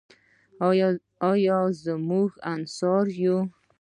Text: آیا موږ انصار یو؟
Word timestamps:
آیا 1.29 1.55
موږ 2.09 2.29
انصار 2.53 3.05
یو؟ 3.21 3.37